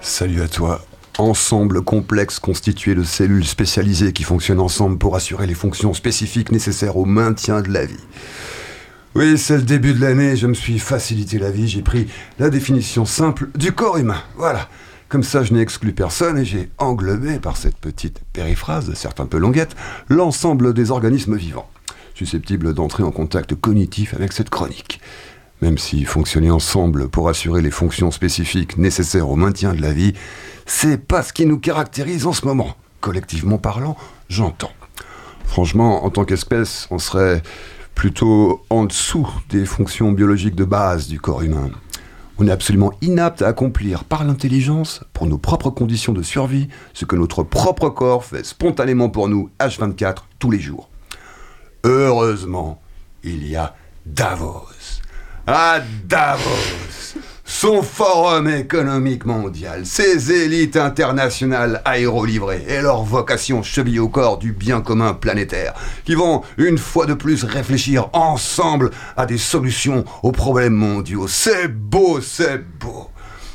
[0.00, 0.80] Salut à toi.
[1.18, 6.96] Ensemble complexe constitué de cellules spécialisées qui fonctionnent ensemble pour assurer les fonctions spécifiques nécessaires
[6.96, 8.00] au maintien de la vie.
[9.14, 12.08] Oui, c'est le début de l'année, je me suis facilité la vie, j'ai pris
[12.38, 14.22] la définition simple du corps humain.
[14.36, 14.68] Voilà.
[15.08, 19.26] Comme ça, je n'ai exclu personne et j'ai englobé par cette petite périphrase, certes un
[19.26, 19.76] peu longuette,
[20.08, 21.68] l'ensemble des organismes vivants,
[22.14, 25.00] susceptibles d'entrer en contact cognitif avec cette chronique.
[25.60, 30.14] Même si fonctionner ensemble pour assurer les fonctions spécifiques nécessaires au maintien de la vie,
[30.66, 32.76] c'est pas ce qui nous caractérise en ce moment.
[33.00, 33.96] Collectivement parlant,
[34.28, 34.72] j'entends.
[35.44, 37.42] Franchement, en tant qu'espèce, on serait
[37.94, 41.70] plutôt en dessous des fonctions biologiques de base du corps humain.
[42.38, 47.04] On est absolument inapte à accomplir par l'intelligence, pour nos propres conditions de survie, ce
[47.04, 50.90] que notre propre corps fait spontanément pour nous H24 tous les jours.
[51.84, 52.80] Heureusement,
[53.22, 53.74] il y a
[54.06, 55.00] Davos.
[55.46, 57.14] Ah, Davos
[57.46, 64.52] son forum économique mondial, ses élites internationales aérolivrées et leur vocation cheville au corps du
[64.52, 65.72] bien commun planétaire,
[66.04, 71.28] qui vont une fois de plus réfléchir ensemble à des solutions aux problèmes mondiaux.
[71.28, 73.10] C'est beau, c'est beau.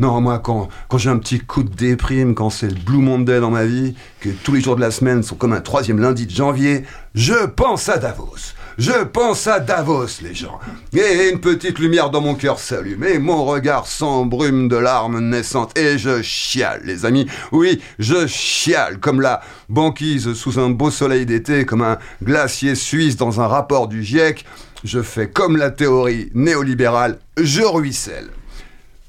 [0.00, 3.38] Non, moi, quand, quand j'ai un petit coup de déprime, quand c'est le Blue Monday
[3.38, 6.26] dans ma vie, que tous les jours de la semaine sont comme un troisième lundi
[6.26, 6.84] de janvier,
[7.14, 8.54] je pense à Davos.
[8.78, 10.58] Je pense à Davos, les gens.
[10.94, 15.76] Et une petite lumière dans mon cœur s'allume, et mon regard s'embrume de larmes naissantes,
[15.76, 17.26] et je chiale, les amis.
[17.52, 23.18] Oui, je chiale, comme la banquise sous un beau soleil d'été, comme un glacier suisse
[23.18, 24.46] dans un rapport du GIEC.
[24.82, 28.30] Je fais comme la théorie néolibérale, je ruisselle.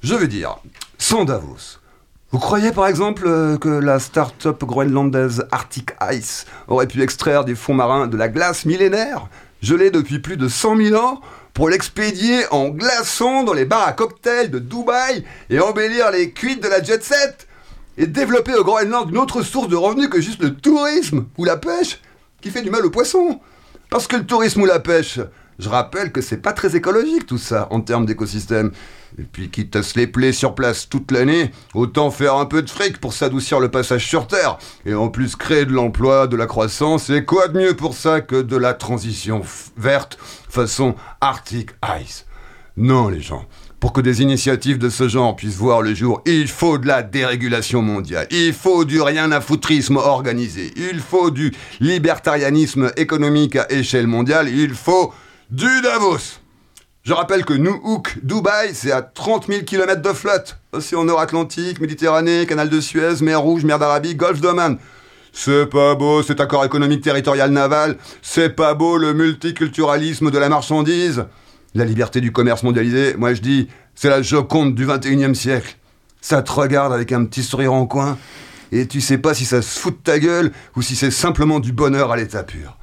[0.04, 0.58] Je veux dire,
[0.98, 1.78] sans Davos,
[2.32, 7.54] vous croyez par exemple euh, que la start-up groenlandaise Arctic Ice aurait pu extraire des
[7.54, 9.28] fonds marins de la glace millénaire
[9.62, 11.22] l'ai depuis plus de 100 000 ans
[11.54, 16.64] pour l'expédier en glaçons dans les bars à cocktails de Dubaï et embellir les cuites
[16.64, 17.48] de la jet set
[17.98, 21.58] et développer au Groenland une autre source de revenus que juste le tourisme ou la
[21.58, 22.02] pêche
[22.42, 23.40] qui fait du mal aux poissons?
[23.92, 25.20] Parce que le tourisme ou la pêche,
[25.60, 28.72] je rappelle que c'est pas très écologique tout ça en termes d'écosystème.
[29.20, 32.62] Et puis quitte à se les plaies sur place toute l'année, autant faire un peu
[32.62, 34.58] de fric pour s'adoucir le passage sur Terre.
[34.86, 38.22] Et en plus créer de l'emploi, de la croissance, et quoi de mieux pour ça
[38.22, 39.42] que de la transition
[39.76, 42.26] verte façon Arctic Ice.
[42.82, 43.46] Non les gens,
[43.80, 47.04] pour que des initiatives de ce genre puissent voir le jour, il faut de la
[47.04, 53.72] dérégulation mondiale, il faut du rien à foutrisme organisé, il faut du libertarianisme économique à
[53.72, 55.14] échelle mondiale, il faut
[55.52, 56.40] du Davos.
[57.04, 60.58] Je rappelle que Nuuk, Dubaï, c'est à 30 000 km de flotte.
[60.72, 64.80] Océan Nord-Atlantique, Méditerranée, Canal de Suez, mer Rouge, mer d'Arabie, Golfe d'Oman.
[65.34, 67.98] C'est pas beau cet accord économique territorial naval.
[68.24, 71.26] C'est pas beau le multiculturalisme de la marchandise.
[71.74, 75.78] La liberté du commerce mondialisé, moi je dis, c'est la Joconde du 21e siècle.
[76.20, 78.18] Ça te regarde avec un petit sourire en coin,
[78.74, 81.62] et tu sais pas si ça se fout de ta gueule ou si c'est simplement
[81.62, 82.78] du bonheur à l'état pur.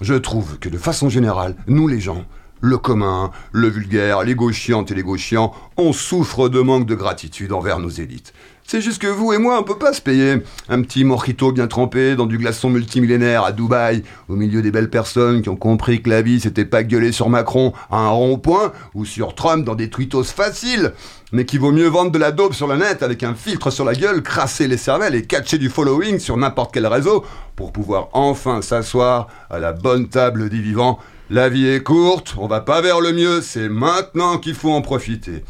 [0.00, 2.24] Je trouve que de façon générale, nous les gens,
[2.60, 7.52] le commun, le vulgaire, les gauchiantes et les gauchiants, on souffre de manque de gratitude
[7.52, 8.32] envers nos élites.
[8.70, 11.68] C'est juste que vous et moi, on peut pas se payer un petit mojito bien
[11.68, 16.02] trempé dans du glaçon multimillénaire à Dubaï, au milieu des belles personnes qui ont compris
[16.02, 19.74] que la vie c'était pas gueuler sur Macron à un rond-point ou sur Trump dans
[19.74, 20.92] des tweetos faciles,
[21.32, 23.86] mais qu'il vaut mieux vendre de la dope sur la net avec un filtre sur
[23.86, 27.24] la gueule, crasser les cervelles et catcher du following sur n'importe quel réseau
[27.56, 30.98] pour pouvoir enfin s'asseoir à la bonne table des vivants.
[31.30, 34.82] La vie est courte, on va pas vers le mieux, c'est maintenant qu'il faut en
[34.82, 35.42] profiter.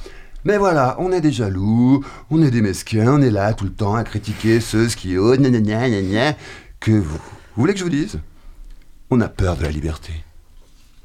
[0.44, 3.72] Mais voilà, on est des jaloux, on est des mesquins, on est là tout le
[3.72, 6.36] temps à critiquer ceux qui oh gna gna gna gna
[6.80, 7.18] que vous.
[7.18, 8.20] Vous voulez que je vous dise?
[9.10, 10.12] On a peur de la liberté.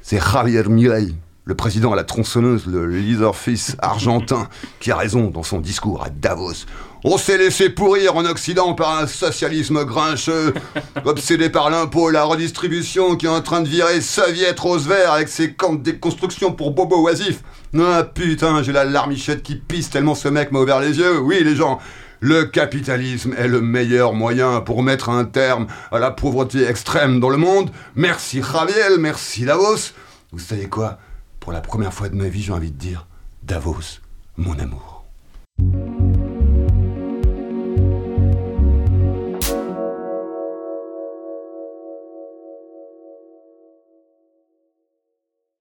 [0.00, 1.14] C'est Javier Milei,
[1.46, 4.48] le président à la tronçonneuse, le leader-fils argentin,
[4.80, 6.64] qui a raison dans son discours à Davos.
[7.04, 10.54] On s'est laissé pourrir en Occident par un socialisme grincheux,
[11.04, 15.28] obsédé par l'impôt, la redistribution, qui est en train de virer Soviet rose vert avec
[15.28, 17.42] ses camps de déconstruction pour bobo oisifs.
[17.78, 21.18] Ah putain, j'ai la larmichette qui pisse tellement ce mec m'a ouvert les yeux.
[21.18, 21.78] Oui, les gens,
[22.20, 27.28] le capitalisme est le meilleur moyen pour mettre un terme à la pauvreté extrême dans
[27.28, 27.70] le monde.
[27.96, 29.92] Merci Javier, merci Davos.
[30.32, 30.98] Vous savez quoi?
[31.44, 33.06] Pour la première fois de ma vie, j'ai envie de dire
[33.42, 34.00] Davos,
[34.38, 34.93] mon amour.